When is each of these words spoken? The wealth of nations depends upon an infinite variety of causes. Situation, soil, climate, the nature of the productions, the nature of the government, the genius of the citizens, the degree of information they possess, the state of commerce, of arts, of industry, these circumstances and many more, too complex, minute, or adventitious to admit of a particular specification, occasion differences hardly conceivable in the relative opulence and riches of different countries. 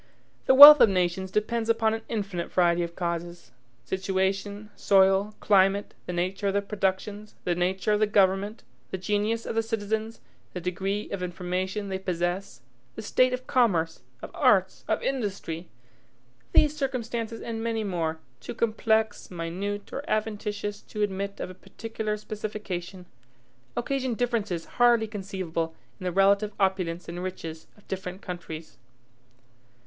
The 0.47 0.55
wealth 0.55 0.81
of 0.81 0.89
nations 0.89 1.29
depends 1.29 1.69
upon 1.69 1.93
an 1.93 2.01
infinite 2.09 2.51
variety 2.51 2.81
of 2.81 2.95
causes. 2.95 3.51
Situation, 3.85 4.71
soil, 4.75 5.35
climate, 5.39 5.93
the 6.07 6.11
nature 6.13 6.47
of 6.47 6.55
the 6.55 6.61
productions, 6.63 7.35
the 7.43 7.53
nature 7.53 7.93
of 7.93 7.99
the 7.99 8.07
government, 8.07 8.63
the 8.89 8.97
genius 8.97 9.45
of 9.45 9.53
the 9.53 9.61
citizens, 9.61 10.19
the 10.53 10.59
degree 10.59 11.07
of 11.11 11.21
information 11.21 11.89
they 11.89 11.99
possess, 11.99 12.61
the 12.95 13.03
state 13.03 13.31
of 13.31 13.45
commerce, 13.45 14.01
of 14.23 14.31
arts, 14.33 14.83
of 14.87 15.03
industry, 15.03 15.69
these 16.51 16.75
circumstances 16.75 17.39
and 17.39 17.63
many 17.63 17.83
more, 17.83 18.17
too 18.39 18.55
complex, 18.55 19.29
minute, 19.29 19.93
or 19.93 20.03
adventitious 20.09 20.81
to 20.81 21.03
admit 21.03 21.39
of 21.39 21.51
a 21.51 21.53
particular 21.53 22.17
specification, 22.17 23.05
occasion 23.77 24.15
differences 24.15 24.65
hardly 24.65 25.05
conceivable 25.05 25.75
in 25.99 26.05
the 26.05 26.11
relative 26.11 26.53
opulence 26.59 27.07
and 27.07 27.21
riches 27.21 27.67
of 27.77 27.87
different 27.87 28.23
countries. 28.23 28.79